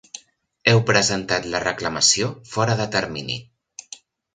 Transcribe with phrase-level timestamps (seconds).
[0.71, 3.41] Heu presentat la reclamació fora de termini.